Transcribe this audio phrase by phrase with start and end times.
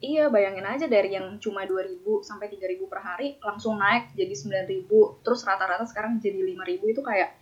[0.00, 4.88] Iya, bayangin aja dari yang cuma 2000 sampai 3000 per hari langsung naik jadi 9000,
[5.20, 7.36] terus rata-rata sekarang jadi 5000 itu kayak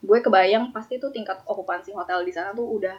[0.00, 2.96] gue kebayang pasti tuh tingkat okupansi hotel di sana tuh udah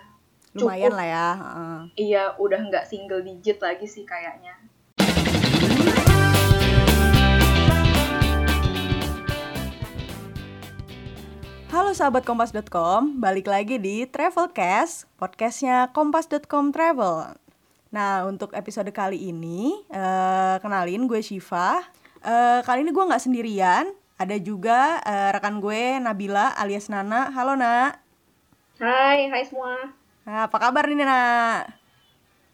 [0.53, 0.99] Lumayan cukup.
[1.01, 1.29] lah ya.
[1.41, 1.79] heeh.
[2.05, 4.53] Iya, udah nggak single digit lagi sih kayaknya.
[11.73, 17.48] Halo sahabat kompas.com, balik lagi di Travelcast, podcastnya kompas.com Travel.
[17.89, 21.81] Nah, untuk episode kali ini, eh, kenalin gue Shiva.
[22.21, 27.33] Eh, kali ini gue nggak sendirian, ada juga eh, rekan gue Nabila alias Nana.
[27.33, 27.97] Halo Nak.
[28.77, 29.89] Hai, hai semua.
[30.21, 31.81] Nah, apa kabar nih Nak?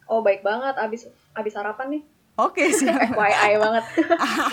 [0.08, 2.02] Oh, baik banget abis abis sarapan nih.
[2.36, 2.96] Oke siap.
[3.12, 3.84] FYI banget.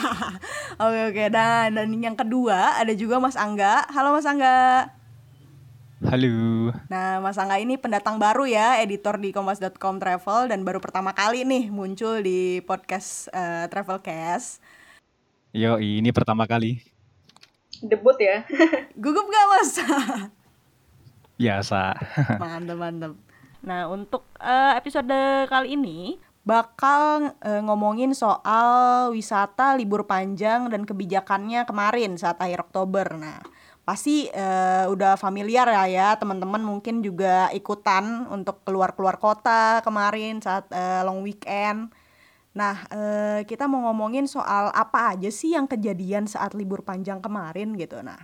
[0.84, 3.86] Oke oke dan dan yang kedua ada juga Mas Angga.
[3.92, 4.88] Halo Mas Angga.
[6.04, 6.68] Halo.
[6.92, 11.48] Nah, Mas Angga ini pendatang baru ya, editor di kompas.com travel dan baru pertama kali
[11.48, 14.60] nih muncul di podcast eh, Travelcast.
[15.56, 16.84] Yo, ini pertama kali.
[17.80, 18.44] Debut ya.
[19.02, 19.72] Gugup gak Mas?
[21.40, 21.96] Biasa.
[22.44, 23.14] mantep mantep.
[23.64, 31.64] Nah, untuk eh, episode kali ini bakal eh, ngomongin soal wisata libur panjang dan kebijakannya
[31.64, 33.08] kemarin saat akhir Oktober.
[33.16, 33.40] Nah,
[33.84, 40.72] pasti eh, udah familiar ya ya teman-teman mungkin juga ikutan untuk keluar-keluar kota kemarin saat
[40.72, 41.92] eh, long weekend.
[42.56, 47.76] Nah, eh, kita mau ngomongin soal apa aja sih yang kejadian saat libur panjang kemarin
[47.76, 48.00] gitu.
[48.00, 48.20] Nah,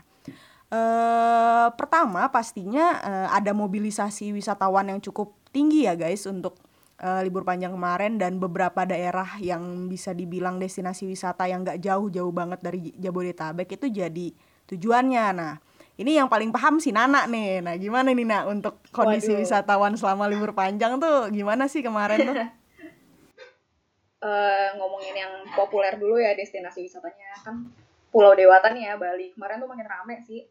[0.69, 6.55] eh pertama pastinya eh, ada mobilisasi wisatawan yang cukup tinggi ya guys untuk
[7.03, 12.31] eh, libur panjang kemarin dan beberapa daerah yang bisa dibilang destinasi wisata yang gak jauh-jauh
[12.31, 14.27] banget dari Jabodetabek itu jadi
[14.69, 15.25] tujuannya.
[15.33, 15.53] Nah,
[15.99, 17.65] ini yang paling paham si Nana nih.
[17.65, 19.41] Nah, gimana nih Nak untuk kondisi Waduh.
[19.43, 22.37] wisatawan selama libur panjang tuh gimana sih kemarin tuh?
[24.19, 27.71] Eh, ngomongin yang populer dulu ya destinasi wisatanya kan
[28.11, 29.31] Pulau Dewata nih ya Bali.
[29.31, 30.43] Kemarin tuh makin rame sih.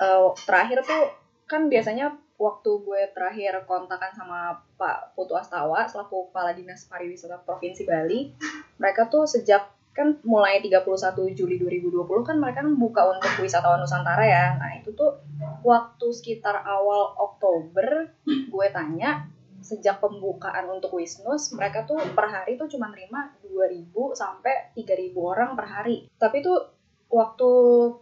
[0.00, 1.12] Eh, terakhir tuh
[1.44, 7.86] kan biasanya waktu gue terakhir kontakan sama Pak Putu Astawa selaku Kepala Dinas Pariwisata Provinsi
[7.86, 8.34] Bali,
[8.80, 14.26] mereka tuh sejak kan mulai 31 Juli 2020 kan mereka kan buka untuk wisatawan Nusantara
[14.26, 14.58] ya.
[14.58, 15.22] Nah, itu tuh
[15.62, 19.30] waktu sekitar awal Oktober gue tanya
[19.64, 25.56] sejak pembukaan untuk Wisnus mereka tuh per hari tuh cuma nerima 2000 sampai 3000 orang
[25.56, 26.04] per hari.
[26.20, 26.58] Tapi tuh
[27.08, 27.50] waktu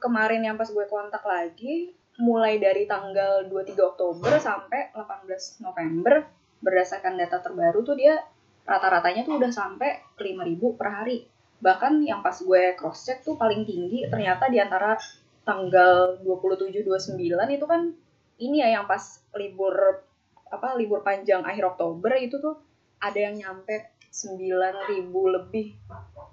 [0.01, 6.25] kemarin yang pas gue kontak lagi mulai dari tanggal 23 Oktober sampai 18 November
[6.63, 8.17] berdasarkan data terbaru tuh dia
[8.63, 11.19] rata-ratanya tuh udah sampai 5000 per hari.
[11.63, 14.99] Bahkan yang pas gue cross check tuh paling tinggi ternyata di antara
[15.47, 17.19] tanggal 27 29
[17.55, 17.95] itu kan
[18.43, 20.03] ini ya yang pas libur
[20.51, 22.59] apa libur panjang akhir Oktober itu tuh
[22.99, 25.79] ada yang nyampe 9000 lebih.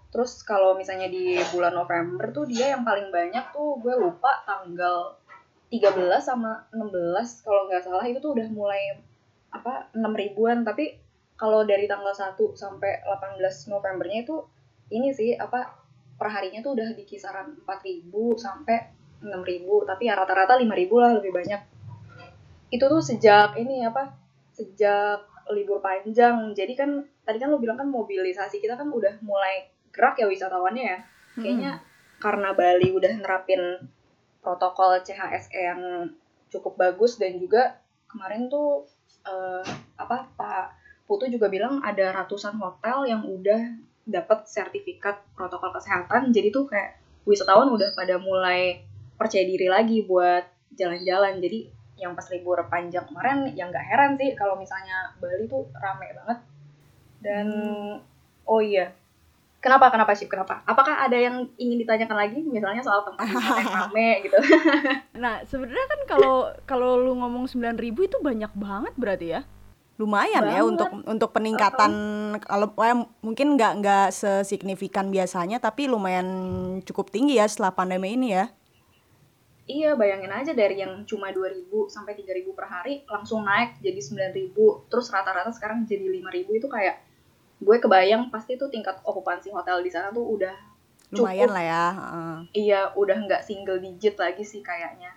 [0.09, 5.15] Terus kalau misalnya di bulan November tuh dia yang paling banyak tuh gue lupa tanggal
[5.69, 8.97] 13 sama 16 kalau nggak salah itu tuh udah mulai
[9.53, 10.97] apa 6 ribuan tapi
[11.37, 13.37] kalau dari tanggal 1 sampai 18
[13.69, 14.43] Novembernya itu
[14.89, 15.79] ini sih apa
[16.19, 18.77] perharinya tuh udah di kisaran 4000 sampai
[19.23, 21.61] 6000 tapi ya rata-rata 5000 lah lebih banyak.
[22.69, 24.13] Itu tuh sejak ini apa
[24.53, 25.23] sejak
[25.53, 26.51] libur panjang.
[26.53, 30.83] Jadi kan tadi kan lo bilang kan mobilisasi kita kan udah mulai gerak ya wisatawannya
[30.83, 30.99] ya.
[31.39, 31.71] Kayaknya
[32.19, 33.61] karena Bali udah nerapin
[34.43, 35.81] protokol CHSE yang
[36.51, 37.79] cukup bagus dan juga
[38.09, 38.83] kemarin tuh
[39.23, 39.63] eh,
[39.95, 40.65] apa Pak
[41.09, 43.61] Putu juga bilang ada ratusan hotel yang udah
[44.07, 46.99] dapat sertifikat protokol kesehatan jadi tuh kayak
[47.29, 48.81] wisatawan udah pada mulai
[49.19, 50.47] percaya diri lagi buat
[50.79, 51.37] jalan-jalan.
[51.43, 56.07] Jadi yang pas libur panjang kemarin yang nggak heran sih kalau misalnya Bali tuh rame
[56.15, 56.39] banget.
[57.19, 57.47] Dan
[58.47, 58.95] oh iya.
[59.59, 59.91] Kenapa?
[59.91, 60.63] Kenapa sih kenapa?
[60.63, 62.39] Apakah ada yang ingin ditanyakan lagi?
[62.39, 63.27] Misalnya soal tempat
[63.59, 64.39] yang rame gitu.
[65.19, 69.41] Nah, sebenarnya kan kalau kalau lu ngomong 9000 itu banyak banget berarti ya.
[69.99, 70.71] Lumayan ya Banget.
[70.71, 71.91] untuk untuk peningkatan
[72.39, 76.23] kalau eh, mungkin nggak nggak sesignifikan biasanya tapi lumayan
[76.87, 78.47] cukup tinggi ya setelah pandemi ini ya.
[79.69, 84.89] Iya, bayangin aja dari yang cuma 2000 sampai 3000 per hari langsung naik jadi 9000,
[84.89, 87.05] terus rata-rata sekarang jadi 5000 itu kayak
[87.61, 90.55] gue kebayang pasti tuh tingkat okupansi hotel di sana tuh udah
[91.13, 91.57] Lumayan cukup.
[91.59, 91.85] lah ya.
[91.93, 92.35] heeh.
[92.55, 95.13] Iya, udah nggak single digit lagi sih kayaknya.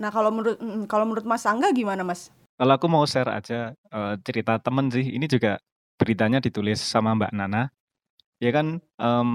[0.00, 2.34] Nah, kalau menurut mm, kalau menurut Mas Angga gimana, Mas?
[2.56, 5.04] Kalau aku mau share aja eh, cerita temen sih.
[5.16, 5.60] Ini juga
[5.96, 7.68] beritanya ditulis sama Mbak Nana.
[8.40, 9.30] Ya kan em,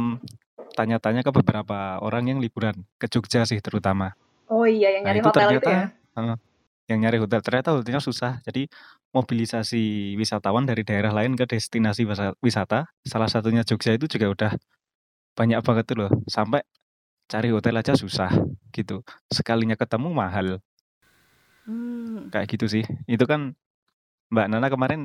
[0.78, 4.14] tanya-tanya ke beberapa orang yang liburan ke Jogja sih terutama.
[4.52, 5.86] Oh iya, yang Nah nyari itu hotel itu ternyata ya.
[6.22, 6.38] eh,
[6.92, 8.68] yang nyari hotel ternyata hotelnya susah jadi
[9.16, 12.04] mobilisasi wisatawan dari daerah lain ke destinasi
[12.44, 14.52] wisata salah satunya Jogja itu juga udah
[15.40, 16.60] banyak banget tuh loh sampai
[17.32, 18.28] cari hotel aja susah
[18.76, 19.00] gitu
[19.32, 20.60] sekalinya ketemu mahal
[21.72, 22.36] hmm.
[22.36, 23.56] kayak gitu sih itu kan
[24.32, 25.02] Mbak Nana kemarin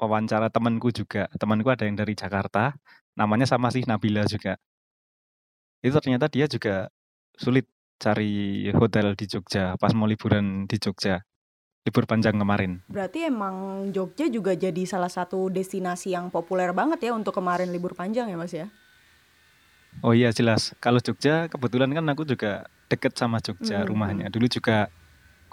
[0.00, 2.72] wawancara temanku juga temanku ada yang dari Jakarta
[3.12, 4.56] namanya sama sih Nabila juga
[5.84, 6.88] itu ternyata dia juga
[7.36, 7.68] sulit
[7.98, 11.20] cari hotel di Jogja pas mau liburan di Jogja
[11.88, 12.84] libur panjang kemarin.
[12.84, 17.96] Berarti emang Jogja juga jadi salah satu destinasi yang populer banget ya untuk kemarin libur
[17.96, 18.68] panjang ya Mas ya?
[20.04, 20.76] Oh iya jelas.
[20.84, 23.88] Kalau Jogja kebetulan kan aku juga deket sama Jogja hmm.
[23.88, 24.26] rumahnya.
[24.28, 24.92] Dulu juga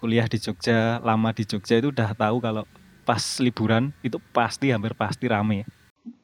[0.06, 2.64] kuliah di Jogja, lama di Jogja itu udah tahu kalau
[3.02, 5.66] pas liburan itu pasti hampir pasti rame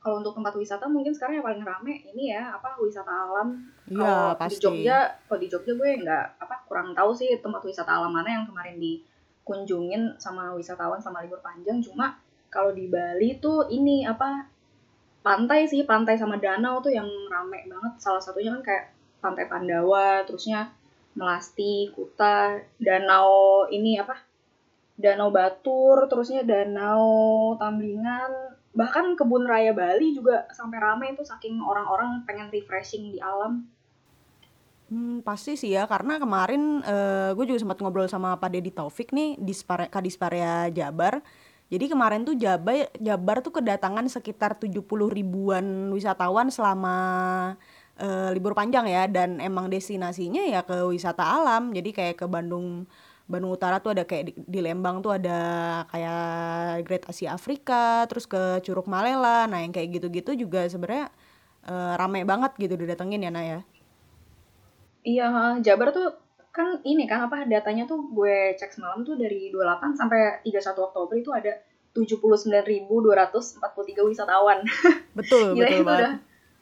[0.01, 3.65] kalau untuk tempat wisata mungkin sekarang yang paling rame ini ya apa wisata alam.
[3.89, 4.61] Iya pasti.
[4.61, 8.29] Di Jogja, kalau di Jogja gue nggak apa kurang tahu sih tempat wisata alam mana
[8.29, 11.81] yang kemarin dikunjungin sama wisatawan sama libur panjang.
[11.81, 12.17] Cuma
[12.53, 14.45] kalau di Bali tuh ini apa
[15.25, 17.93] pantai sih pantai sama danau tuh yang rame banget.
[17.97, 18.85] Salah satunya kan kayak
[19.21, 20.69] pantai Pandawa, terusnya
[21.15, 24.31] Melasti, Kuta, danau ini apa
[25.01, 32.21] Danau Batur, terusnya Danau Tamblingan, bahkan kebun raya Bali juga sampai ramai itu saking orang-orang
[32.29, 33.65] pengen refreshing di alam.
[34.91, 39.15] Hmm, pasti sih ya karena kemarin uh, gue juga sempat ngobrol sama Pak Dedi Taufik
[39.15, 39.55] nih di
[40.75, 41.23] Jabar.
[41.71, 46.97] Jadi kemarin tuh Jabar Jabar tuh kedatangan sekitar 70 ribuan wisatawan selama
[48.01, 51.69] uh, libur panjang ya dan emang destinasinya ya ke wisata alam.
[51.71, 52.89] Jadi kayak ke Bandung
[53.31, 55.39] Bandung Utara tuh ada kayak di, di Lembang tuh ada
[55.87, 59.47] kayak Great Asia Afrika, terus ke Curug Malela.
[59.47, 61.07] Nah, yang kayak gitu-gitu juga sebenarnya
[61.69, 63.59] uh, rame banget gitu didatengin ya, Naya.
[65.01, 66.11] Iya, Jabar tuh
[66.51, 71.15] kan ini kan apa datanya tuh gue cek semalam tuh dari 28 sampai 31 Oktober
[71.15, 71.55] itu ada
[71.95, 72.91] 79.243
[74.03, 74.59] wisatawan.
[75.15, 75.99] Betul, Gila, betul itu banget.
[76.03, 76.11] udah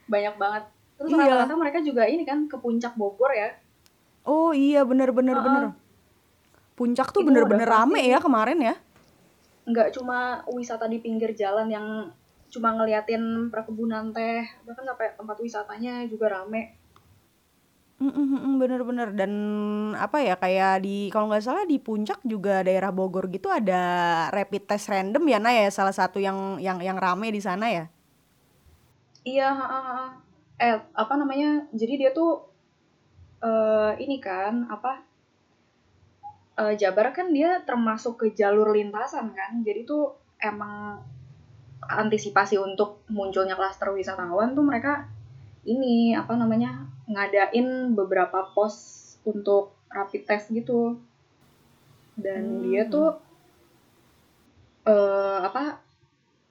[0.10, 0.64] banyak banget.
[1.00, 1.24] Terus iya.
[1.24, 3.56] rata-rata mereka juga ini kan ke puncak Bogor ya.
[4.28, 5.48] Oh iya bener bener uh -uh.
[5.48, 5.64] bener
[6.80, 8.76] Puncak tuh bener-bener rame ya kemarin ya?
[9.68, 11.88] Nggak cuma wisata di pinggir jalan yang
[12.48, 16.80] cuma ngeliatin perkebunan teh, bahkan sampai tempat wisatanya juga rame.
[18.00, 19.32] Bener-bener dan
[20.00, 23.84] apa ya kayak di kalau nggak salah di puncak juga daerah Bogor gitu ada
[24.32, 27.92] rapid test random ya Nah ya salah satu yang yang yang rame di sana ya.
[29.28, 29.52] Iya,
[30.60, 31.66] eh apa namanya?
[31.72, 32.50] Jadi dia tuh
[33.44, 35.04] uh, ini kan apa
[36.60, 41.04] uh, Jabar kan dia termasuk ke jalur lintasan kan jadi tuh emang
[41.80, 45.08] antisipasi untuk munculnya klaster wisatawan tuh mereka
[45.64, 51.00] ini apa namanya ngadain beberapa pos untuk rapid test gitu
[52.20, 52.62] dan hmm.
[52.68, 53.18] dia tuh
[54.86, 55.82] uh, apa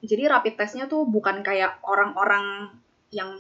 [0.03, 2.73] jadi rapid testnya tuh bukan kayak orang-orang
[3.11, 3.39] yang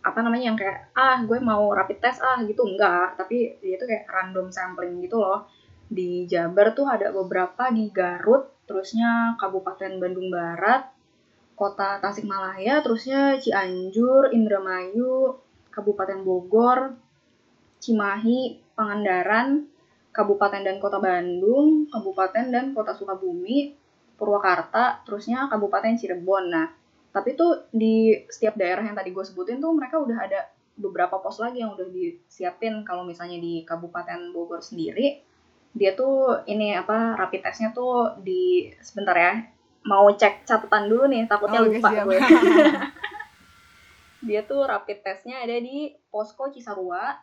[0.00, 3.84] apa namanya yang kayak ah gue mau rapid test ah gitu enggak tapi dia tuh
[3.84, 5.44] kayak random sampling gitu loh
[5.90, 10.86] di Jabar tuh ada beberapa di Garut, terusnya Kabupaten Bandung Barat,
[11.58, 15.34] Kota Tasikmalaya, terusnya Cianjur, Indramayu,
[15.74, 16.94] Kabupaten Bogor,
[17.82, 19.66] Cimahi, Pangandaran,
[20.14, 23.74] Kabupaten dan Kota Bandung, Kabupaten dan Kota Sukabumi,
[24.14, 26.54] Purwakarta, terusnya Kabupaten Cirebon.
[26.54, 26.70] Nah,
[27.10, 30.40] tapi tuh di setiap daerah yang tadi gue sebutin tuh mereka udah ada
[30.78, 32.86] beberapa pos lagi yang udah disiapin.
[32.86, 35.30] Kalau misalnya di Kabupaten Bogor sendiri
[35.70, 39.38] dia tuh ini apa rapid testnya tuh di sebentar ya
[39.86, 42.04] mau cek catatan dulu nih takutnya oh, lupa siap.
[42.10, 42.18] gue
[44.28, 47.14] dia tuh rapid testnya ada di posko Cisarua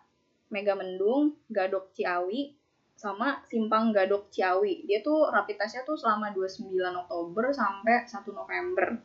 [0.47, 2.55] Mega Mendung Gadok Ciawi
[2.97, 4.87] sama Simpang Gadok Ciawi.
[4.89, 8.97] Dia tuh rapid testnya tuh selama 29 Oktober sampai 1 November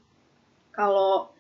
[0.73, 1.31] kalau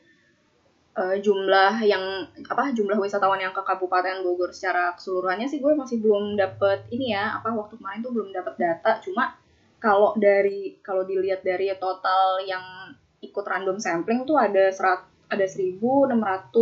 [0.97, 5.99] uh, jumlah yang apa jumlah wisatawan yang ke Kabupaten Bogor secara keseluruhannya sih gue masih
[6.01, 9.01] belum dapet ini ya apa waktu kemarin tuh belum dapet data.
[9.01, 9.37] Cuma
[9.81, 16.53] kalau dari kalau dilihat dari total yang ikut random sampling tuh ada serat ada 1605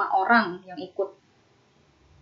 [0.00, 1.20] orang yang ikut.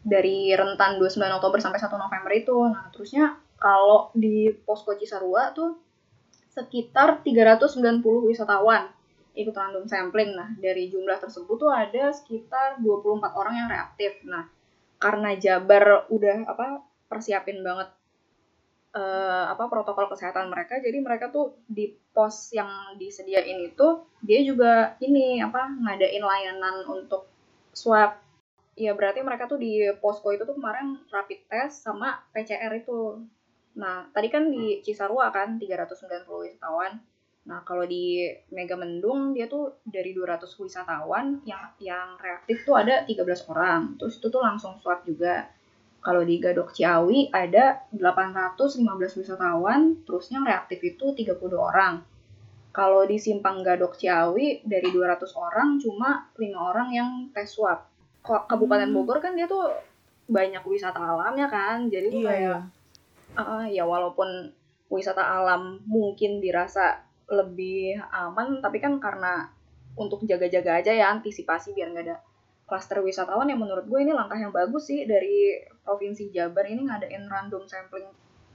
[0.02, 2.58] Dari rentan 29 Oktober sampai 1 November itu.
[2.66, 5.78] Nah, terusnya kalau di Posko Cisarua tuh
[6.50, 8.90] sekitar 390 wisatawan
[9.32, 10.36] ikut random sampling.
[10.36, 14.20] Nah, dari jumlah tersebut tuh ada sekitar 24 orang yang reaktif.
[14.28, 14.48] Nah,
[15.00, 17.90] karena Jabar udah apa persiapin banget
[18.96, 24.94] uh, apa protokol kesehatan mereka, jadi mereka tuh di pos yang disediain itu dia juga
[25.00, 27.28] ini apa ngadain layanan untuk
[27.72, 28.20] swab.
[28.72, 33.20] Ya berarti mereka tuh di posko itu tuh kemarin rapid test sama PCR itu.
[33.76, 37.00] Nah, tadi kan di Cisarua kan 390 wisatawan.
[37.42, 38.22] Nah, kalau di
[38.54, 43.98] Megamendung dia tuh dari 200 wisatawan yang yang reaktif tuh ada 13 orang.
[43.98, 45.50] Terus itu tuh langsung swab juga.
[46.02, 52.02] Kalau di Gadok Ciawi ada 815 wisatawan, terus yang reaktif itu 32 orang.
[52.74, 57.86] Kalau di Simpang Gadok Ciawi dari 200 orang cuma 5 orang yang tes swab.
[58.22, 58.96] Kok Kabupaten Hmm.
[58.98, 59.70] Bogor kan dia tuh
[60.30, 61.90] banyak wisata alamnya kan.
[61.90, 62.58] Jadi Iya, kayak
[63.38, 64.50] uh, ya walaupun
[64.90, 69.48] wisata alam mungkin dirasa lebih aman, tapi kan karena
[69.96, 72.16] untuk jaga-jaga aja ya antisipasi biar nggak ada
[72.64, 77.28] klaster wisatawan yang menurut gue ini langkah yang bagus sih dari provinsi Jabar ini ngadain
[77.28, 78.08] random sampling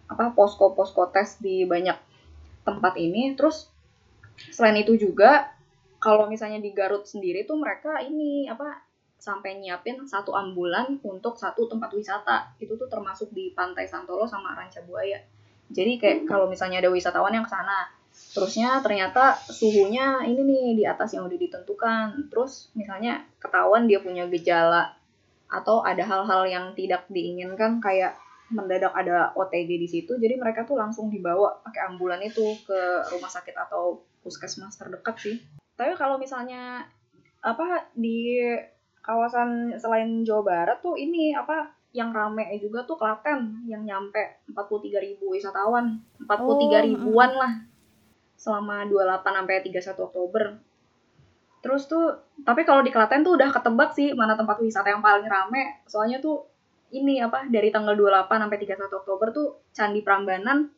[0.09, 1.93] apa posko-posko tes di banyak
[2.65, 3.37] tempat ini.
[3.37, 3.69] Terus
[4.49, 5.53] selain itu juga
[6.01, 8.81] kalau misalnya di Garut sendiri tuh mereka ini apa
[9.17, 12.57] sampai nyiapin satu ambulan untuk satu tempat wisata.
[12.57, 15.21] Itu tuh termasuk di Pantai Santolo sama Ranca Buaya.
[15.67, 17.91] Jadi kayak kalau misalnya ada wisatawan yang ke sana
[18.37, 22.29] terusnya ternyata suhunya ini nih di atas yang udah ditentukan.
[22.29, 24.93] Terus misalnya ketahuan dia punya gejala
[25.49, 28.13] atau ada hal-hal yang tidak diinginkan kayak
[28.53, 32.79] mendadak ada OTG di situ jadi mereka tuh langsung dibawa pakai ambulan itu ke
[33.11, 35.41] rumah sakit atau puskesmas terdekat sih.
[35.73, 36.85] Tapi kalau misalnya
[37.41, 38.37] apa di
[39.01, 45.17] kawasan selain Jawa Barat tuh ini apa yang rame juga tuh Klaten yang nyampe 43.000
[45.25, 45.97] wisatawan.
[46.21, 47.53] 43 Oh, ribuan lah
[48.37, 50.45] selama 28 sampai 31 Oktober.
[51.65, 52.15] Terus tuh
[52.45, 55.81] tapi kalau di Klaten tuh udah ketebak sih mana tempat wisata yang paling rame.
[55.89, 56.45] Soalnya tuh
[56.93, 60.71] ini apa dari tanggal 28 sampai 31 Oktober tuh Candi Prambanan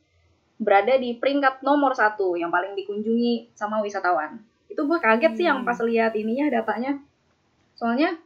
[0.60, 4.42] berada di peringkat nomor satu yang paling dikunjungi sama wisatawan.
[4.68, 5.68] Itu gue kaget sih yang Hmm.
[5.68, 7.00] pas lihat ininya datanya.
[7.76, 8.18] Soalnya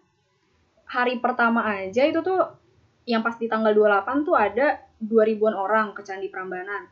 [0.90, 2.42] hari pertama aja itu tuh
[3.06, 6.88] yang pas di tanggal 28 tuh ada 2000-an orang ke Candi Prambanan.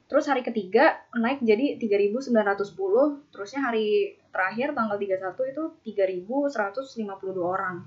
[0.06, 5.64] terus hari ketiga naik jadi 3910 terusnya hari terakhir tanggal 31 itu
[6.04, 7.80] 3152 orang.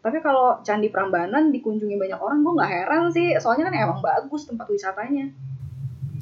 [0.00, 3.34] Tapi kalau Candi Prambanan dikunjungi banyak orang gue nggak heran sih.
[3.36, 5.28] Soalnya kan emang bagus tempat wisatanya.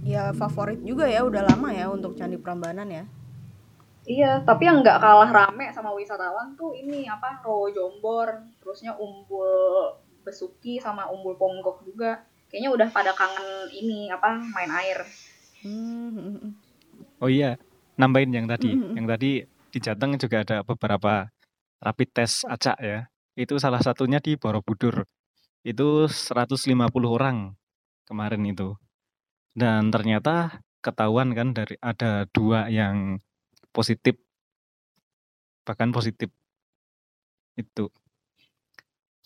[0.02, 3.04] Ya favorit juga ya udah lama ya untuk Candi Prambanan ya.
[4.08, 10.00] iya tapi yang nggak kalah rame sama wisatawan tuh ini apa Rowo Jombor terusnya Umbul
[10.28, 12.20] Besuki sama Umbul Ponggok juga
[12.52, 15.08] kayaknya udah pada kangen ini apa main air
[15.62, 16.54] Hmm.
[17.18, 17.58] Oh iya,
[17.98, 18.78] nambahin yang tadi.
[18.78, 18.94] Mm-mm.
[18.94, 19.30] Yang tadi
[19.74, 21.26] di Jateng juga ada beberapa
[21.82, 23.10] rapid test acak ya.
[23.34, 25.06] Itu salah satunya di Borobudur.
[25.66, 27.58] Itu 150 orang
[28.06, 28.78] kemarin itu.
[29.54, 33.18] Dan ternyata ketahuan kan dari ada dua yang
[33.74, 34.14] positif.
[35.66, 36.30] Bahkan positif.
[37.58, 37.90] Itu.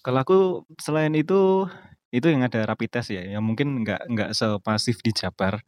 [0.02, 0.38] Kalau aku
[0.82, 1.66] selain itu
[2.12, 5.62] itu yang ada rapid test ya, yang mungkin nggak nggak sepasif di Jabar.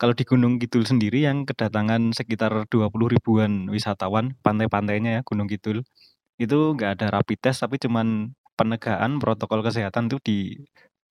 [0.00, 5.84] Kalau di Gunung Kidul sendiri yang kedatangan sekitar 20 ribuan wisatawan pantai-pantainya ya Gunung Kidul
[6.40, 10.56] itu nggak ada rapid test tapi cuman penegakan protokol kesehatan tuh di,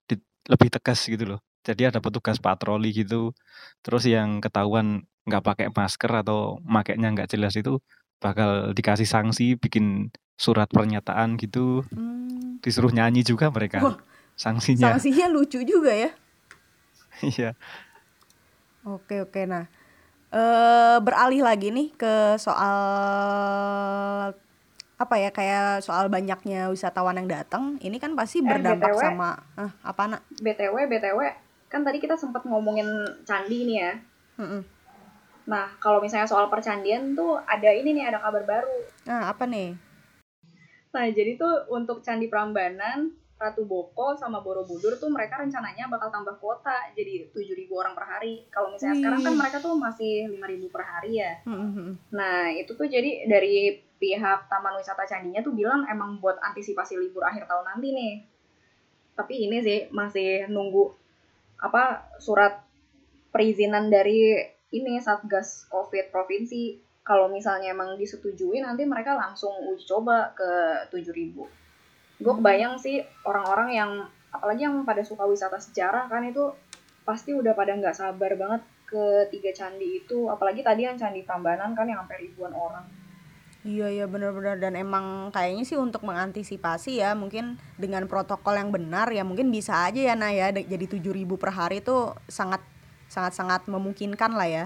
[0.10, 1.40] di- lebih tegas gitu loh.
[1.66, 3.34] Jadi ada petugas patroli gitu.
[3.86, 7.82] Terus yang ketahuan nggak pakai masker atau makainya nggak jelas itu
[8.22, 12.25] bakal dikasih sanksi, bikin surat pernyataan gitu, Hmm.
[12.60, 13.98] Disuruh nyanyi juga mereka Wah,
[14.34, 14.92] sanksinya.
[14.92, 16.12] Sanksinya lucu juga ya.
[17.22, 17.56] Iya.
[18.84, 19.66] Oke oke nah
[20.30, 22.76] eh beralih lagi nih ke soal
[24.96, 29.00] apa ya kayak soal banyaknya wisatawan yang datang ini kan pasti Eh, berdampak BTW.
[29.02, 31.20] sama ah, apa nak BTW, BTW,
[31.66, 32.88] kan tadi kita sempat ngomongin
[33.24, 33.94] candi nih ya.
[34.38, 34.62] Mm-mm.
[35.46, 38.76] Nah, kalau misalnya soal percandian tuh ada ini nih, ada kabar baru.
[39.04, 39.76] nah apa nih
[40.96, 46.40] Nah, jadi tuh untuk Candi Prambanan, Ratu Boko, sama Borobudur tuh mereka rencananya bakal tambah
[46.40, 48.48] kuota jadi 7.000 orang per hari.
[48.48, 49.02] Kalau misalnya Wih.
[49.04, 51.34] sekarang kan mereka tuh masih 5.000 per hari ya.
[51.44, 52.00] Mm-mm.
[52.16, 57.28] Nah, itu tuh jadi dari pihak Taman Wisata Candinya tuh bilang emang buat antisipasi libur
[57.28, 58.14] akhir tahun nanti nih.
[59.20, 60.96] Tapi ini sih masih nunggu
[61.60, 62.64] apa surat
[63.36, 64.36] perizinan dari
[64.72, 66.80] ini Satgas Covid provinsi.
[67.06, 70.50] Kalau misalnya emang disetujui nanti mereka langsung uji coba ke
[70.90, 71.46] 7000.
[72.18, 72.42] Gue Hmm.
[72.42, 73.92] kebayang sih orang-orang yang
[74.34, 76.50] apalagi yang pada suka wisata sejarah kan itu
[77.06, 81.78] pasti udah pada nggak sabar banget ke tiga candi itu apalagi tadi yang candi Prambanan
[81.78, 82.86] kan yang sampai ribuan orang
[83.66, 89.10] Iya iya benar-benar dan emang kayaknya sih untuk mengantisipasi ya mungkin dengan protokol yang benar
[89.10, 92.62] ya mungkin bisa aja ya Nah ya jadi 7000 per hari itu sangat
[93.10, 94.66] sangat sangat memungkinkan lah ya.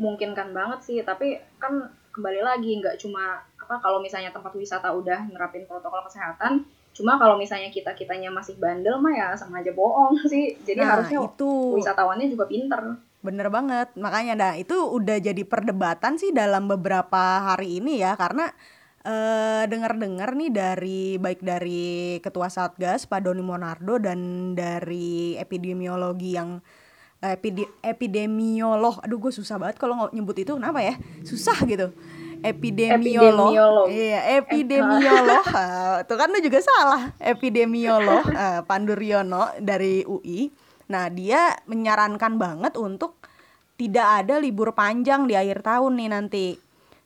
[0.00, 4.88] Mungkin kan banget sih tapi kan kembali lagi nggak cuma apa kalau misalnya tempat wisata
[4.90, 9.70] udah nerapin protokol kesehatan cuma kalau misalnya kita kitanya masih bandel mah ya sama aja
[9.70, 10.58] bohong sih.
[10.66, 11.50] Jadi Nah, harusnya itu.
[11.78, 12.98] wisatawannya juga pinter.
[13.20, 18.48] Bener banget, makanya nah itu udah jadi perdebatan sih dalam beberapa hari ini ya karena
[19.00, 26.60] eh dengar-dengar nih dari baik dari Ketua Satgas Pak Doni Monardo dan dari epidemiologi yang
[27.22, 30.52] epide- epidemiolog, aduh gue susah banget kalau ngo- nyebut itu.
[30.52, 30.96] Kenapa ya?
[31.22, 31.92] Susah gitu.
[32.40, 33.86] Epidemiolog, Epidemiolog.
[33.92, 37.12] iya epidemiolog Ah, tuh kan lu juga salah.
[37.20, 40.48] Epidemiolog eh, Panduryono dari UI
[40.90, 43.22] nah dia menyarankan banget untuk
[43.78, 46.46] tidak ada libur panjang di akhir tahun nih nanti.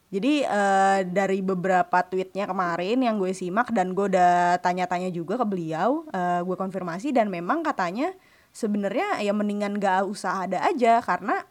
[0.09, 5.45] Jadi eh, dari beberapa tweetnya kemarin yang gue simak dan gue udah tanya-tanya juga ke
[5.45, 8.15] beliau, eh, gue konfirmasi dan memang katanya
[8.55, 11.43] sebenarnya ya mendingan gak usah ada aja karena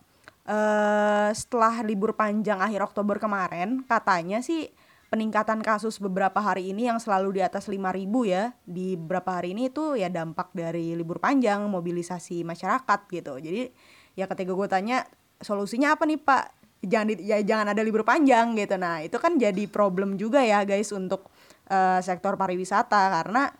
[0.44, 4.72] eh setelah libur panjang akhir Oktober kemarin katanya sih
[5.14, 9.70] peningkatan kasus beberapa hari ini yang selalu di atas 5000 ya di beberapa hari ini
[9.70, 13.38] itu ya dampak dari libur panjang mobilisasi masyarakat gitu.
[13.38, 13.70] Jadi
[14.18, 15.06] ya ketika gue tanya
[15.38, 16.44] solusinya apa nih pak?
[16.82, 18.74] Jangan di- ya jangan ada libur panjang gitu.
[18.82, 21.30] Nah itu kan jadi problem juga ya guys untuk
[21.70, 23.54] eh, sektor pariwisata karena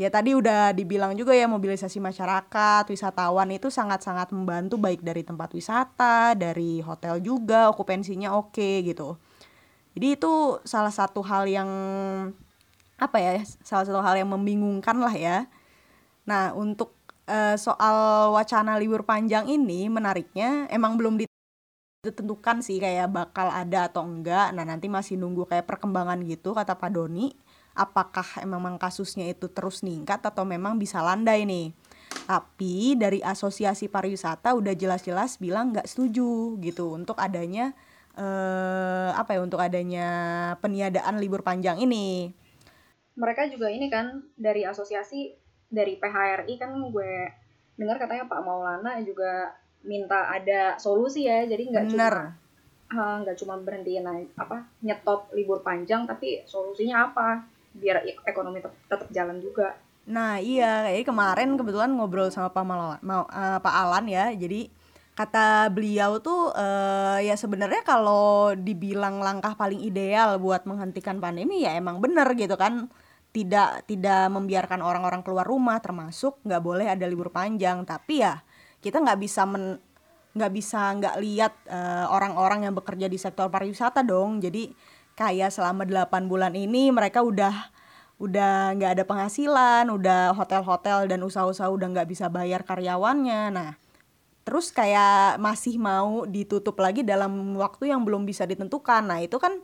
[0.00, 5.52] ya tadi udah dibilang juga ya mobilisasi masyarakat wisatawan itu sangat-sangat membantu baik dari tempat
[5.52, 9.20] wisata dari hotel juga okupansinya oke gitu.
[9.92, 11.68] Jadi itu salah satu hal yang
[12.96, 15.44] apa ya salah satu hal yang membingungkan lah ya.
[16.24, 16.96] Nah untuk
[17.28, 24.08] eh, soal wacana libur panjang ini menariknya emang belum ditentukan sih kayak bakal ada atau
[24.08, 24.48] enggak.
[24.56, 29.80] Nah nanti masih nunggu kayak perkembangan gitu kata Pak Doni apakah memang kasusnya itu terus
[29.86, 31.72] ningkat atau memang bisa landai nih.
[32.26, 37.74] Tapi dari asosiasi pariwisata udah jelas-jelas bilang nggak setuju gitu untuk adanya
[38.18, 40.08] eh apa ya untuk adanya
[40.58, 42.34] peniadaan libur panjang ini.
[43.14, 45.34] Mereka juga ini kan dari asosiasi
[45.70, 47.12] dari PHRI kan gue
[47.78, 49.54] dengar katanya Pak Maulana juga
[49.86, 51.46] minta ada solusi ya.
[51.46, 52.34] Jadi nggak cuma
[52.90, 59.08] ah, nggak cuma berhentiin apa nyetop libur panjang tapi solusinya apa biar ekonomi tet- tetap
[59.14, 59.78] jalan juga
[60.10, 64.32] Nah iya, kayak kemarin kebetulan ngobrol sama Pak Mal mau eh, Pak Alan ya.
[64.34, 64.66] Jadi
[65.14, 71.76] kata beliau tuh eh, ya sebenarnya kalau dibilang langkah paling ideal buat menghentikan pandemi ya
[71.78, 72.90] emang bener gitu kan.
[73.30, 77.86] Tidak tidak membiarkan orang-orang keluar rumah termasuk nggak boleh ada libur panjang.
[77.86, 78.42] Tapi ya
[78.82, 79.78] kita nggak bisa men
[80.30, 84.42] nggak bisa nggak lihat eh, orang-orang yang bekerja di sektor pariwisata dong.
[84.42, 84.72] Jadi
[85.18, 87.72] kayak selama 8 bulan ini mereka udah
[88.20, 93.48] udah nggak ada penghasilan, udah hotel-hotel dan usaha-usaha udah nggak bisa bayar karyawannya.
[93.48, 93.70] Nah,
[94.44, 99.08] terus kayak masih mau ditutup lagi dalam waktu yang belum bisa ditentukan.
[99.08, 99.56] Nah, itu kan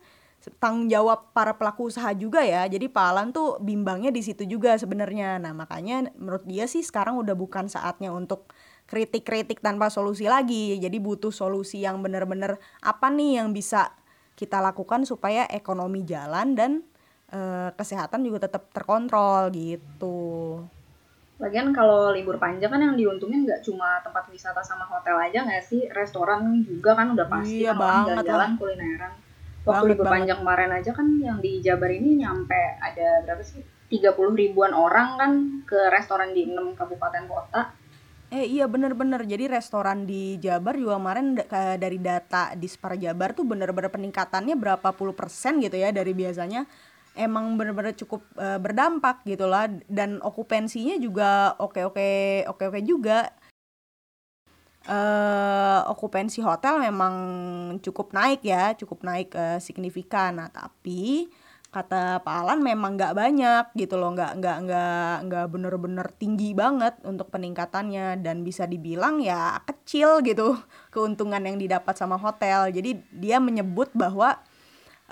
[0.56, 2.64] tanggung jawab para pelaku usaha juga ya.
[2.64, 5.36] Jadi Pak Alan tuh bimbangnya di situ juga sebenarnya.
[5.36, 8.48] Nah, makanya menurut dia sih sekarang udah bukan saatnya untuk
[8.88, 10.80] kritik-kritik tanpa solusi lagi.
[10.80, 13.92] Jadi butuh solusi yang bener-bener apa nih yang bisa
[14.36, 16.72] kita lakukan supaya ekonomi jalan dan
[17.32, 20.62] eh, kesehatan juga tetap terkontrol gitu.
[21.36, 25.64] lagian kalau libur panjang kan yang diuntungin nggak cuma tempat wisata sama hotel aja nggak
[25.64, 25.84] sih?
[25.92, 29.12] Restoran juga kan udah pasti Iya kan jalan-jalan kulineran.
[29.66, 30.16] Waktu Banget, libur banget.
[30.16, 33.60] panjang kemarin aja kan yang di Jabar ini nyampe ada berapa sih?
[33.86, 35.32] 30 ribuan orang kan
[35.68, 37.70] ke restoran di 6 kabupaten kota
[38.36, 41.40] Eh iya bener-bener jadi restoran di Jabar juga kemarin
[41.80, 46.68] dari data di Spar Jabar tuh bener-bener peningkatannya berapa puluh persen gitu ya dari biasanya.
[47.16, 49.72] Emang bener-bener cukup eh, berdampak gitu lah.
[49.88, 53.32] Dan okupansinya juga oke-oke oke-oke juga.
[54.84, 57.14] Eh okupansi hotel memang
[57.80, 60.44] cukup naik ya, cukup naik eh, signifikan.
[60.44, 61.32] Nah, tapi
[61.76, 66.96] kata Pak Alan memang nggak banyak gitu loh, nggak nggak nggak nggak bener-bener tinggi banget
[67.04, 70.56] untuk peningkatannya dan bisa dibilang ya kecil gitu
[70.94, 72.72] keuntungan yang didapat sama hotel.
[72.72, 74.40] Jadi dia menyebut bahwa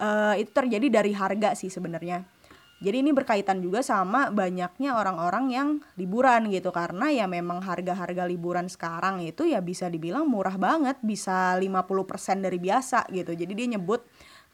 [0.01, 2.25] eh, itu terjadi dari harga sih sebenarnya.
[2.85, 8.69] Jadi ini berkaitan juga sama banyaknya orang-orang yang liburan gitu karena ya memang harga-harga liburan
[8.69, 13.33] sekarang itu ya bisa dibilang murah banget, bisa 50% dari biasa gitu.
[13.33, 14.05] Jadi dia nyebut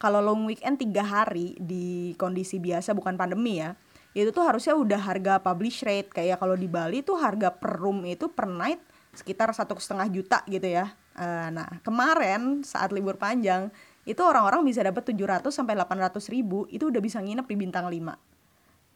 [0.01, 3.77] kalau long weekend tiga hari di kondisi biasa bukan pandemi ya,
[4.17, 8.09] itu tuh harusnya udah harga publish rate kayak kalau di Bali tuh harga per room
[8.09, 8.81] itu per night
[9.13, 10.89] sekitar satu setengah juta gitu ya.
[11.21, 13.69] Eh, nah kemarin saat libur panjang
[14.09, 18.31] itu orang-orang bisa dapat 700 sampai 800 ribu itu udah bisa nginep di bintang 5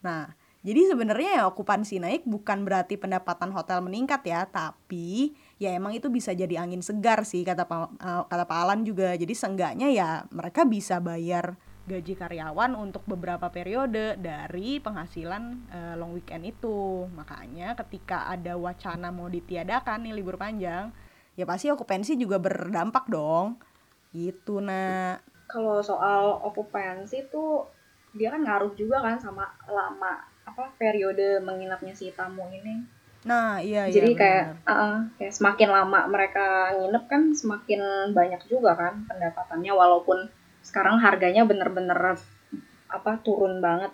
[0.05, 0.29] Nah,
[0.61, 6.11] jadi sebenarnya ya okupansi naik bukan berarti pendapatan hotel meningkat ya, tapi ya emang itu
[6.11, 9.15] bisa jadi angin segar sih kata Pak eh, kata Pak Alan juga.
[9.15, 16.17] Jadi seenggaknya ya mereka bisa bayar gaji karyawan untuk beberapa periode dari penghasilan uh, long
[16.17, 17.05] weekend itu.
[17.13, 20.89] Makanya ketika ada wacana mau ditiadakan nih libur panjang,
[21.37, 23.61] ya pasti okupansi juga berdampak dong.
[24.09, 25.21] Gitu, nah.
[25.45, 27.69] Kalau soal okupansi tuh
[28.17, 32.81] dia kan ngaruh juga kan sama lama apa periode menginapnya si tamu ini.
[33.25, 34.19] Nah, iya Jadi iya.
[34.21, 40.29] kayak uh, kayak semakin lama mereka nginep kan semakin banyak juga kan pendapatannya walaupun
[40.61, 42.21] sekarang harganya bener-bener
[42.85, 43.89] apa turun banget.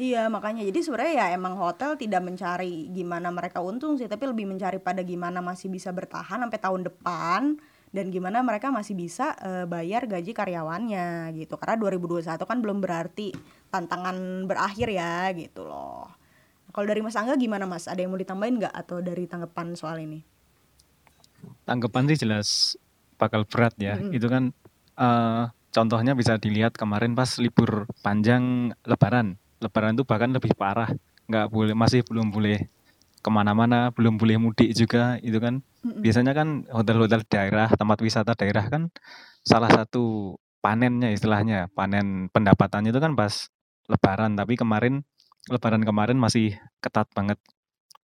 [0.00, 0.64] Iya makanya.
[0.64, 5.04] Jadi sebenarnya ya emang hotel tidak mencari gimana mereka untung sih tapi lebih mencari pada
[5.04, 7.60] gimana masih bisa bertahan sampai tahun depan
[7.92, 11.60] dan gimana mereka masih bisa uh, bayar gaji karyawannya gitu.
[11.60, 13.36] Karena 2021 kan belum berarti
[13.68, 16.19] tantangan berakhir ya gitu loh
[16.70, 17.86] kalau dari Mas Angga gimana Mas?
[17.86, 20.22] Ada yang mau ditambahin nggak atau dari tanggapan soal ini?
[21.66, 22.76] Tanggapan sih jelas
[23.20, 23.98] bakal berat ya.
[23.98, 24.16] Mm -hmm.
[24.16, 24.44] itu kan
[24.96, 29.36] uh, contohnya bisa dilihat kemarin pas libur panjang lebaran.
[29.60, 30.90] Lebaran itu bahkan lebih parah.
[31.30, 32.66] Nggak boleh masih belum boleh
[33.20, 35.60] ke mana-mana belum boleh mudik juga itu kan.
[35.80, 36.02] Mm-hmm.
[36.04, 38.92] biasanya kan hotel-hotel daerah tempat wisata daerah kan
[39.48, 43.48] salah satu panennya istilahnya panen pendapatannya itu kan pas
[43.88, 44.36] lebaran.
[44.36, 45.02] Tapi kemarin
[45.50, 47.36] lebaran kemarin masih ketat banget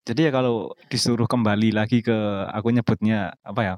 [0.05, 2.15] jadi ya kalau disuruh kembali lagi ke
[2.53, 3.75] aku nyebutnya apa ya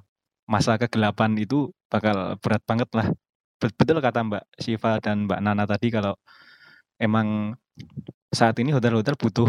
[0.50, 3.06] masa kegelapan itu bakal berat banget lah
[3.62, 6.18] betul kata Mbak Siva dan Mbak Nana tadi kalau
[6.98, 7.54] emang
[8.34, 9.48] saat ini hotel-hotel butuh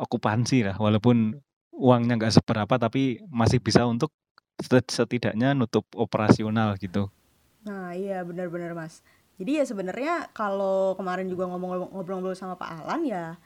[0.00, 1.36] okupansi lah walaupun
[1.72, 4.12] uangnya nggak seberapa tapi masih bisa untuk
[4.88, 7.10] setidaknya nutup operasional gitu.
[7.66, 9.02] Nah iya benar-benar mas.
[9.40, 13.36] Jadi ya sebenarnya kalau kemarin juga ngobrol-ngobrol sama Pak Alan ya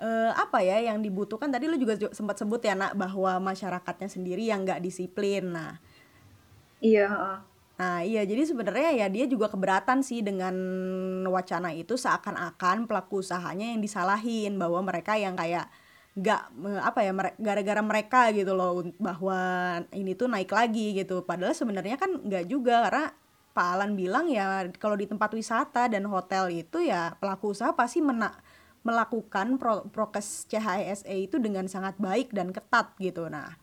[0.00, 4.48] eh, apa ya yang dibutuhkan tadi lu juga sempat sebut ya nak bahwa masyarakatnya sendiri
[4.48, 5.52] yang nggak disiplin.
[5.52, 5.80] Nah
[6.80, 7.40] iya
[7.76, 10.56] Nah, iya jadi sebenarnya ya dia juga keberatan sih dengan
[11.28, 15.68] wacana itu seakan-akan pelaku usahanya yang disalahin bahwa mereka yang kayak
[16.16, 16.40] nggak
[16.80, 19.36] apa ya gara-gara mereka gitu loh bahwa
[19.92, 21.20] ini tuh naik lagi gitu.
[21.28, 23.12] Padahal sebenarnya kan nggak juga karena
[23.56, 28.04] Pak Alan bilang ya kalau di tempat wisata dan hotel itu ya pelaku usaha pasti
[28.04, 28.36] mena
[28.84, 33.26] melakukan pro prokes CHSE itu dengan sangat baik dan ketat gitu.
[33.26, 33.56] Nah,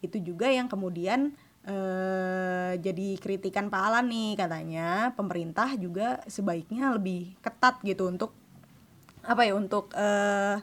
[0.00, 1.34] itu juga yang kemudian
[1.66, 8.32] eh, jadi kritikan Pak Alan nih katanya pemerintah juga sebaiknya lebih ketat gitu untuk
[9.26, 10.56] apa ya untuk eh,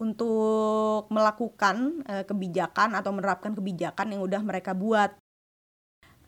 [0.00, 5.12] untuk melakukan eh, kebijakan atau menerapkan kebijakan yang udah mereka buat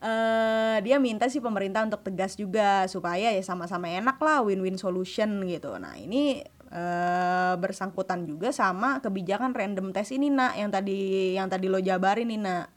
[0.03, 5.47] uh, dia minta sih pemerintah untuk tegas juga supaya ya sama-sama enak lah win-win solution
[5.47, 5.79] gitu.
[5.79, 11.65] Nah ini uh, bersangkutan juga sama kebijakan random test ini nak yang tadi yang tadi
[11.71, 12.67] lo jabarin nih nak.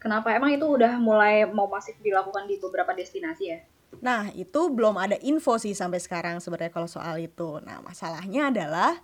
[0.00, 3.62] Kenapa emang itu udah mulai mau masif dilakukan di beberapa destinasi ya?
[4.02, 7.62] Nah, itu belum ada info sih sampai sekarang sebenarnya kalau soal itu.
[7.62, 8.98] Nah, masalahnya adalah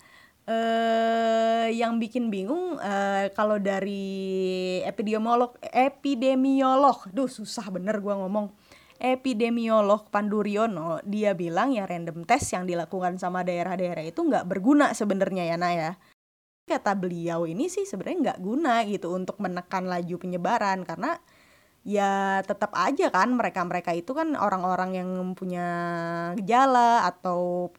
[0.48, 8.48] eh yang bikin bingung eh, kalau dari epidemiolog epidemiolog, duh susah bener gua ngomong.
[8.98, 15.54] Epidemiolog Panduriono dia bilang ya random test yang dilakukan sama daerah-daerah itu nggak berguna sebenarnya
[15.54, 15.94] ya Naya
[16.68, 21.16] kata beliau ini sih sebenarnya nggak guna gitu untuk menekan laju penyebaran karena
[21.88, 25.66] ya tetap aja kan mereka-mereka itu kan orang-orang yang punya
[26.36, 27.72] gejala atau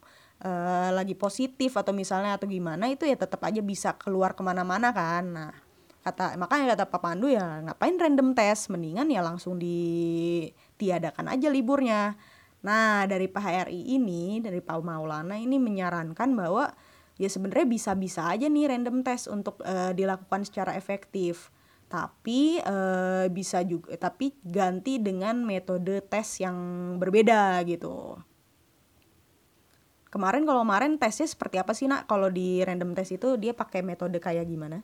[0.43, 4.91] uh, lagi positif atau misalnya atau gimana itu ya tetap aja bisa keluar ke mana-mana
[4.95, 5.23] kan.
[5.27, 5.51] Nah
[5.99, 8.71] kata makanya kata Pak Pandu ya ngapain random test?
[8.71, 12.15] Mendingan ya langsung ditiadakan aja liburnya.
[12.63, 16.71] Nah dari Pak HRI ini dari Pak Maulana ini menyarankan bahwa
[17.19, 21.51] ya sebenarnya bisa-bisa aja nih random test untuk uh, dilakukan secara efektif.
[21.89, 26.55] Tapi uh, bisa juga tapi ganti dengan metode tes yang
[27.01, 28.28] berbeda gitu
[30.09, 32.05] kemarin kalau kemarin tesnya seperti apa sih nak?
[32.09, 34.81] Kalau di random test itu dia pakai metode kayak gimana?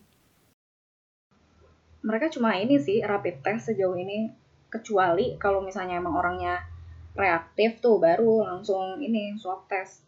[2.06, 4.30] Mereka cuma ini sih rapid test sejauh ini.
[4.70, 6.62] Kecuali kalau misalnya emang orangnya
[7.16, 10.06] reaktif tuh baru langsung ini swab test.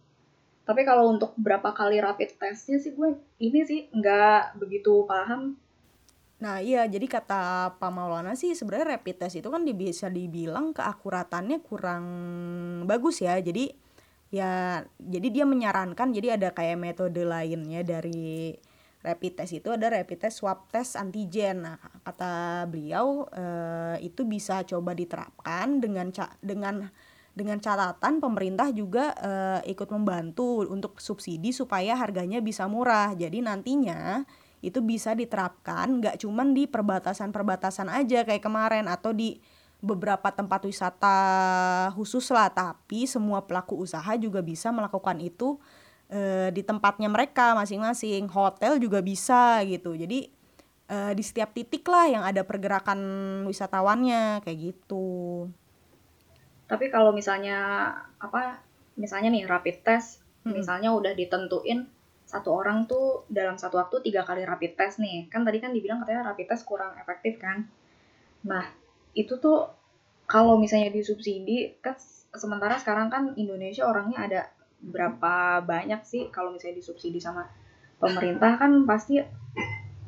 [0.67, 5.55] Tapi kalau untuk berapa kali rapid testnya sih gue ini sih nggak begitu paham.
[6.37, 11.63] Nah iya jadi kata Pak Maulana sih sebenarnya rapid test itu kan bisa dibilang keakuratannya
[11.63, 12.05] kurang
[12.83, 13.39] bagus ya.
[13.39, 13.86] Jadi
[14.27, 18.51] ya jadi dia menyarankan jadi ada kayak metode lainnya dari
[18.99, 24.67] rapid test itu ada rapid test swab test antigen nah kata beliau eh, itu bisa
[24.67, 26.11] coba diterapkan dengan
[26.43, 26.91] dengan
[27.37, 33.13] dengan catatan pemerintah juga uh, ikut membantu untuk subsidi supaya harganya bisa murah.
[33.13, 34.25] Jadi nantinya
[34.65, 39.37] itu bisa diterapkan nggak cuman di perbatasan-perbatasan aja kayak kemarin atau di
[39.77, 41.17] beberapa tempat wisata
[41.93, 45.61] khusus lah, tapi semua pelaku usaha juga bisa melakukan itu
[46.09, 48.25] e, di tempatnya mereka masing-masing.
[48.31, 49.93] Hotel juga bisa gitu.
[49.93, 50.27] Jadi
[50.89, 52.99] e, di setiap titik lah yang ada pergerakan
[53.45, 55.45] wisatawannya kayak gitu.
[56.67, 58.59] Tapi kalau misalnya apa
[58.97, 60.57] misalnya nih rapid test, hmm.
[60.57, 61.85] misalnya udah ditentuin
[62.27, 65.29] satu orang tuh dalam satu waktu tiga kali rapid test nih.
[65.29, 67.69] Kan tadi kan dibilang katanya rapid test kurang efektif kan.
[68.43, 68.67] Nah,
[69.17, 69.65] itu tuh
[70.29, 71.97] kalau misalnya disubsidi kan
[72.37, 74.41] sementara sekarang kan Indonesia orangnya ada
[74.77, 77.49] berapa banyak sih kalau misalnya disubsidi sama
[77.97, 79.17] pemerintah kan pasti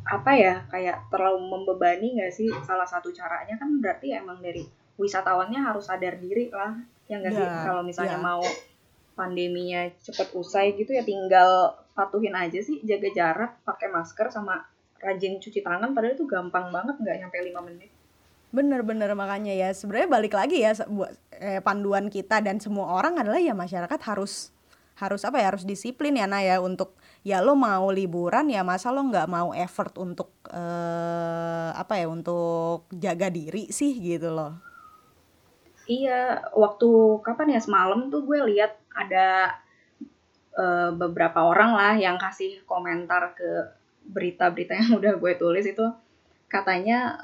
[0.06, 2.50] apa ya kayak terlalu membebani nggak sih?
[2.62, 4.62] Salah satu caranya kan berarti emang dari
[5.02, 6.78] wisatawannya harus sadar diri lah
[7.10, 7.45] ya nggak yeah, sih?
[7.45, 8.28] Ya, kalau misalnya yeah.
[8.30, 8.43] mau
[9.17, 14.63] pandeminya cepet usai gitu ya tinggal patuhin aja sih jaga jarak pakai masker sama
[15.00, 17.91] rajin cuci tangan padahal itu gampang banget nggak nyampe lima menit
[18.49, 23.38] Bener-bener makanya ya sebenarnya balik lagi ya buat eh, panduan kita dan semua orang adalah
[23.38, 24.49] ya masyarakat harus
[24.99, 28.99] harus apa ya harus disiplin ya Naya untuk ya lo mau liburan ya masa lo
[29.07, 34.69] nggak mau effort untuk eh, apa ya untuk jaga diri sih gitu loh.
[35.89, 36.89] Iya, waktu
[37.25, 39.57] kapan ya semalam tuh gue lihat ada
[40.53, 43.73] uh, beberapa orang lah yang kasih komentar ke
[44.05, 45.85] berita-berita yang udah gue tulis itu
[46.45, 47.17] katanya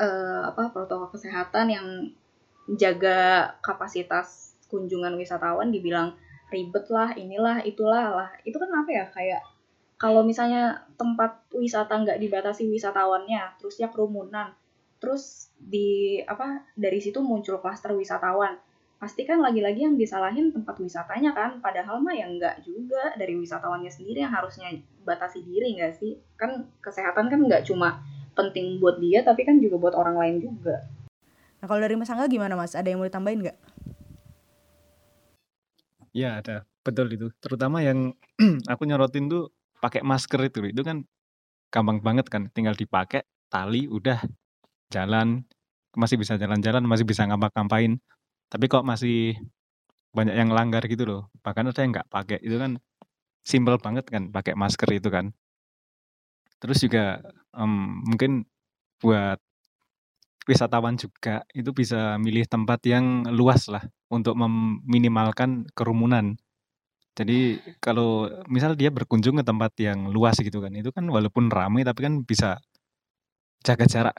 [0.00, 1.86] uh, apa protokol kesehatan yang
[2.80, 6.16] jaga kapasitas kunjungan wisatawan dibilang
[6.48, 8.30] ribet lah inilah itulah lah.
[8.42, 9.42] Itu kan apa ya kayak
[10.00, 14.56] kalau misalnya tempat wisata nggak dibatasi wisatawannya terus ya kerumunan
[15.00, 18.56] terus di apa dari situ muncul klaster wisatawan.
[19.00, 23.88] Pasti kan lagi-lagi yang disalahin tempat wisatanya kan padahal mah yang nggak juga dari wisatawannya
[23.88, 24.68] sendiri yang harusnya
[25.08, 26.20] batasi diri nggak sih?
[26.36, 28.04] Kan kesehatan kan nggak cuma
[28.40, 30.88] penting buat dia tapi kan juga buat orang lain juga.
[31.60, 32.72] Nah kalau dari Mas Angga gimana Mas?
[32.72, 33.58] Ada yang mau ditambahin nggak?
[36.10, 37.28] Ya ada, betul itu.
[37.38, 38.16] Terutama yang
[38.72, 41.06] aku nyorotin tuh pakai masker itu, itu kan
[41.70, 44.18] gampang banget kan, tinggal dipakai tali udah
[44.90, 45.46] jalan,
[45.94, 48.02] masih bisa jalan-jalan, masih bisa ngapa-ngapain.
[48.50, 49.38] Tapi kok masih
[50.10, 51.22] banyak yang langgar gitu loh.
[51.46, 52.82] Bahkan ada yang nggak pakai, itu kan
[53.46, 55.30] simple banget kan pakai masker itu kan.
[56.60, 57.24] Terus juga,
[57.56, 58.44] um, mungkin
[59.00, 59.40] buat
[60.44, 63.80] wisatawan juga, itu bisa milih tempat yang luas lah,
[64.12, 66.36] untuk meminimalkan kerumunan.
[67.16, 71.80] Jadi, kalau misal dia berkunjung ke tempat yang luas gitu kan, itu kan walaupun ramai
[71.80, 72.60] tapi kan bisa
[73.64, 74.16] jaga jarak.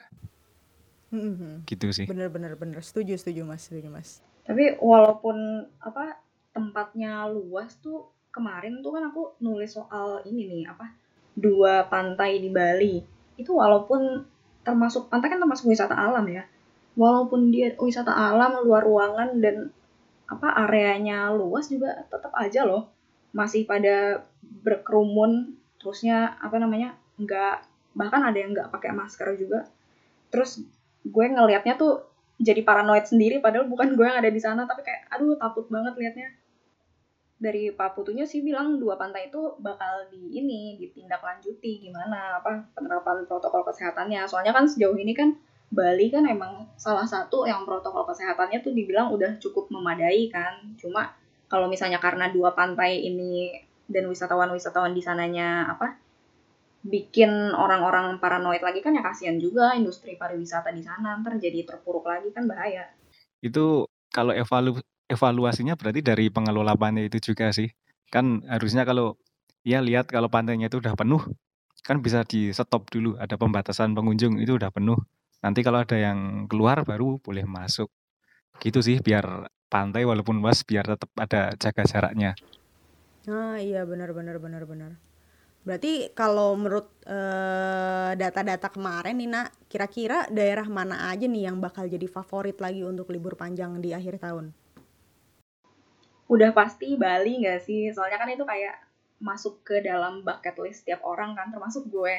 [1.13, 1.67] Mm-hmm.
[1.67, 2.05] Gitu sih.
[2.07, 4.21] Bener bener bener, setuju setuju Mas setuju Mas.
[4.47, 6.17] Tapi walaupun, apa,
[6.55, 11.00] tempatnya luas tuh, kemarin tuh kan aku nulis soal ini nih, apa
[11.41, 13.01] dua pantai di Bali.
[13.35, 14.21] Itu walaupun
[14.61, 16.45] termasuk pantai kan termasuk wisata alam ya.
[16.93, 19.73] Walaupun dia wisata alam luar ruangan dan
[20.29, 22.93] apa areanya luas juga tetap aja loh.
[23.33, 27.65] Masih pada berkerumun terusnya apa namanya nggak
[27.97, 29.65] bahkan ada yang nggak pakai masker juga.
[30.29, 30.61] Terus
[31.01, 32.05] gue ngelihatnya tuh
[32.41, 35.93] jadi paranoid sendiri padahal bukan gue yang ada di sana tapi kayak aduh takut banget
[35.97, 36.29] liatnya
[37.41, 43.25] dari Pak Putunya sih bilang dua pantai itu bakal di ini ditindaklanjuti gimana apa penerapan
[43.25, 44.29] protokol kesehatannya.
[44.29, 45.33] Soalnya kan sejauh ini kan
[45.73, 50.77] Bali kan emang salah satu yang protokol kesehatannya tuh dibilang udah cukup memadai kan.
[50.77, 51.17] Cuma
[51.49, 53.57] kalau misalnya karena dua pantai ini
[53.89, 55.97] dan wisatawan-wisatawan di sananya apa
[56.81, 62.05] bikin orang-orang paranoid lagi kan ya kasihan juga industri pariwisata di sana ntar jadi terpuruk
[62.05, 62.85] lagi kan bahaya.
[63.41, 64.77] Itu kalau evalu
[65.07, 67.71] evaluasinya berarti dari pengelola pantai itu juga sih.
[68.11, 69.15] Kan harusnya kalau
[69.63, 71.21] ya lihat kalau pantainya itu udah penuh,
[71.81, 74.99] kan bisa di-stop dulu, ada pembatasan pengunjung itu udah penuh.
[75.41, 77.89] Nanti kalau ada yang keluar baru boleh masuk.
[78.61, 82.37] Gitu sih biar pantai walaupun luas biar tetap ada jaga jaraknya.
[83.25, 84.91] Ah iya benar benar benar benar.
[85.61, 91.85] Berarti kalau menurut data data-data kemarin nih nak, kira-kira daerah mana aja nih yang bakal
[91.85, 94.57] jadi favorit lagi untuk libur panjang di akhir tahun?
[96.31, 97.91] Udah pasti Bali nggak sih?
[97.91, 98.79] Soalnya kan itu kayak
[99.19, 102.15] masuk ke dalam bucket list setiap orang kan, termasuk gue.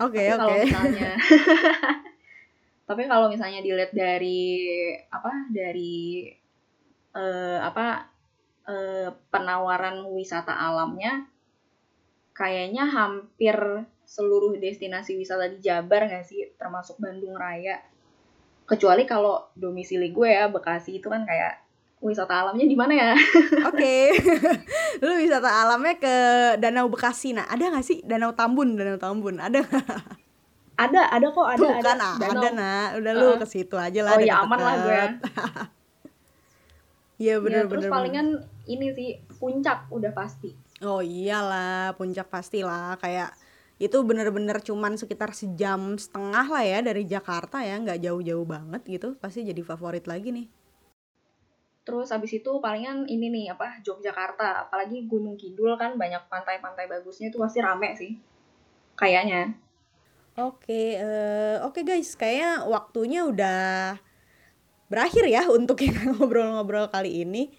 [0.00, 0.48] Oke okay, oke.
[0.48, 0.60] Okay.
[0.64, 1.10] misalnya,
[2.88, 4.64] tapi kalau misalnya dilihat dari
[5.12, 6.32] apa dari
[7.12, 8.08] uh, apa
[8.66, 11.28] uh, penawaran wisata alamnya,
[12.32, 13.54] kayaknya hampir
[14.08, 17.84] seluruh destinasi wisata di Jabar nggak sih, termasuk Bandung Raya.
[18.64, 21.61] Kecuali kalau domisili gue ya Bekasi itu kan kayak
[22.02, 23.10] wisata alamnya di mana ya?
[23.70, 24.04] Oke, okay.
[24.98, 26.14] lu wisata alamnya ke
[26.58, 29.62] Danau Bekasi, nah ada nggak sih Danau Tambun, Danau Tambun, ada
[30.82, 32.58] ada ada kok ada Tuh ada kan ada Danau.
[32.58, 33.38] nak, udah lu Heeh.
[33.38, 34.18] ke situ aja lah.
[34.18, 35.02] oh ya aman lah gue
[37.22, 37.94] Iya ya, bener terus bener.
[37.94, 38.28] palingan
[38.66, 43.30] ini sih puncak udah pasti Oh iyalah, puncak pastilah kayak
[43.78, 49.14] itu bener-bener cuman sekitar sejam setengah lah ya dari Jakarta ya, nggak jauh-jauh banget gitu.
[49.22, 50.46] Pasti jadi favorit lagi nih.
[51.82, 57.30] Terus habis itu palingan ini nih apa Yogyakarta apalagi Gunung Kidul kan banyak pantai-pantai bagusnya
[57.34, 58.12] itu pasti rame sih
[58.94, 59.58] kayaknya
[60.32, 64.00] Oke, eh, oke guys, kayaknya waktunya udah
[64.88, 67.52] berakhir ya untuk kita ngobrol-ngobrol kali ini.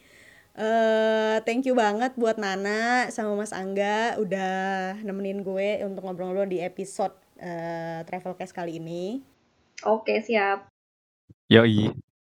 [0.54, 6.62] eh thank you banget buat Nana sama Mas Angga udah nemenin gue untuk ngobrol-ngobrol di
[6.62, 9.18] episode eh, Travelcast kali ini.
[9.84, 10.70] oke siap
[11.50, 12.13] Yoi.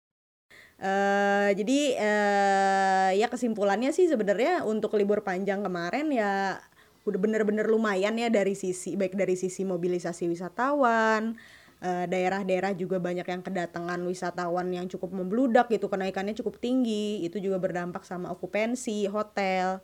[0.82, 6.58] Eh jadi eh ya kesimpulannya sih sebenarnya untuk libur panjang kemarin ya
[7.06, 11.38] udah bener-bener lumayan ya dari sisi baik dari sisi mobilisasi wisatawan
[11.82, 17.38] eh, daerah-daerah juga banyak yang kedatangan wisatawan yang cukup membludak gitu kenaikannya cukup tinggi itu
[17.38, 19.78] juga berdampak sama okupansi hotel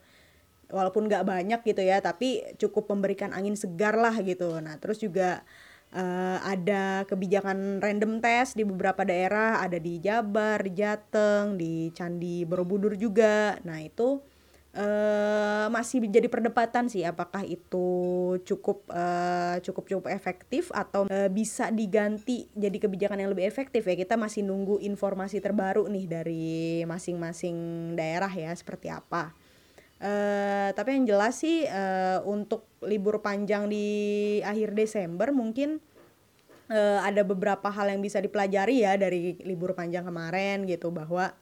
[0.68, 4.60] walaupun nggak banyak gitu ya tapi cukup memberikan angin segar lah gitu.
[4.60, 5.42] Nah terus juga
[5.94, 9.62] eh, ada kebijakan random test di beberapa daerah.
[9.64, 13.56] Ada di Jabar di Jateng di Candi Borobudur juga.
[13.64, 14.20] Nah itu
[14.78, 17.88] eh masih jadi perdebatan sih apakah itu
[18.44, 23.88] cukup eh, cukup cukup efektif atau eh, bisa diganti jadi kebijakan yang lebih efektif.
[23.88, 26.48] Ya kita masih nunggu informasi terbaru nih dari
[26.84, 27.56] masing-masing
[27.96, 29.47] daerah ya seperti apa
[29.98, 35.82] eh tapi yang jelas sih eh, untuk libur panjang di akhir Desember mungkin
[36.70, 41.34] eh, ada beberapa hal yang bisa dipelajari ya dari libur panjang kemarin gitu bahwa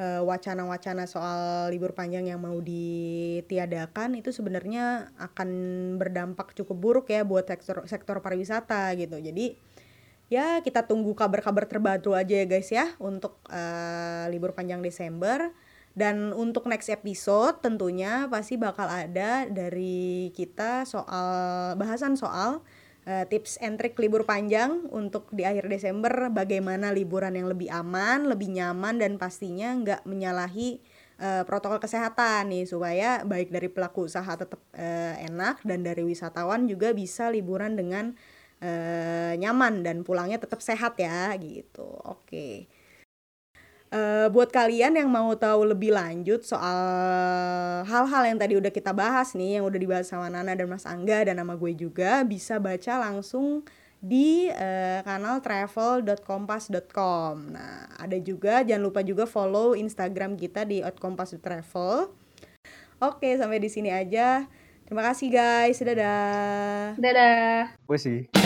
[0.00, 5.50] eh, wacana-wacana soal libur panjang yang mau ditiadakan itu sebenarnya akan
[6.00, 9.20] berdampak cukup buruk ya buat sektor sektor pariwisata gitu.
[9.20, 9.52] Jadi
[10.32, 15.52] ya kita tunggu kabar-kabar terbaru aja ya guys ya untuk eh, libur panjang Desember
[15.92, 22.64] dan untuk next episode tentunya pasti bakal ada dari kita soal bahasan soal
[23.04, 28.24] eh, tips and trick libur panjang untuk di akhir Desember bagaimana liburan yang lebih aman,
[28.24, 30.80] lebih nyaman dan pastinya nggak menyalahi
[31.20, 36.64] eh, protokol kesehatan nih supaya baik dari pelaku usaha tetap eh, enak dan dari wisatawan
[36.64, 38.16] juga bisa liburan dengan
[38.64, 41.84] eh, nyaman dan pulangnya tetap sehat ya gitu.
[42.08, 42.64] Oke.
[43.92, 46.80] Eh, buat kalian yang mau tahu lebih lanjut soal
[47.84, 51.28] hal-hal yang tadi udah kita bahas nih, yang udah dibahas sama Nana dan Mas Angga
[51.28, 53.60] dan nama gue juga, bisa baca langsung
[54.00, 57.52] di eh, kanal travel.kompas.com.
[57.52, 62.08] Nah, ada juga jangan lupa juga follow Instagram kita di @kompas.travel.
[63.04, 64.48] Oke, sampai di sini aja.
[64.88, 65.84] Terima kasih guys.
[65.84, 66.96] Dadah.
[66.96, 68.41] dadah Wes sih.